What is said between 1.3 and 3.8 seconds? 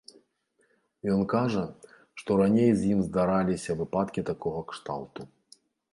кажа, што раней з ім здараліся